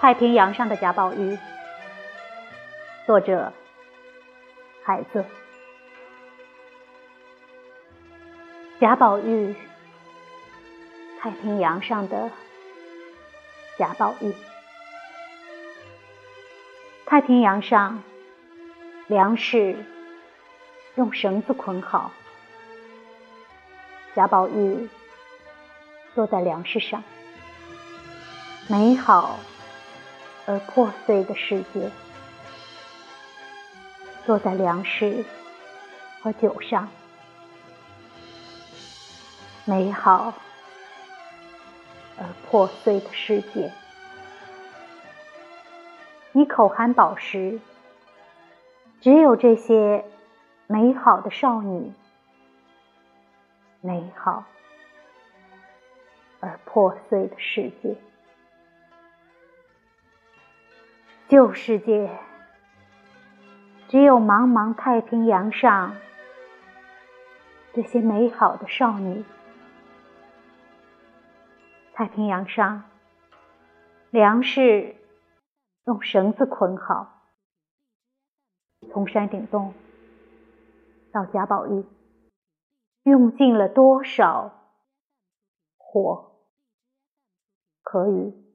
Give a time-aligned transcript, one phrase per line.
[0.00, 1.38] 太平洋上的贾宝玉。
[3.06, 3.52] 作者
[4.82, 5.24] 孩子
[8.80, 9.54] 贾宝玉
[11.20, 12.30] 太平洋上的
[13.76, 14.32] 贾宝玉。
[17.10, 18.02] 太平洋上，
[19.06, 19.82] 粮食
[20.96, 22.12] 用绳子捆好，
[24.14, 24.86] 贾宝玉
[26.14, 27.02] 坐在粮食上，
[28.68, 29.38] 美好。
[30.44, 31.90] 而破碎的世界，
[34.26, 35.24] 坐在粮食
[36.22, 36.88] 和酒上，
[39.64, 40.34] 美好
[42.18, 43.72] 而破碎的世界。
[46.38, 47.58] 你口含宝石，
[49.00, 50.04] 只有这些
[50.68, 51.92] 美好的少女，
[53.80, 54.44] 美好
[56.38, 57.96] 而破碎的世界。
[61.26, 62.08] 旧世界，
[63.88, 65.96] 只有茫茫太平洋上
[67.72, 69.24] 这些美好的少女。
[71.92, 72.84] 太平洋上，
[74.10, 74.94] 粮食
[75.88, 77.22] 用绳子捆好，
[78.92, 79.72] 从山顶洞
[81.10, 81.82] 到贾宝玉，
[83.04, 84.52] 用尽了多少
[85.78, 86.32] 火
[87.82, 88.47] 可以？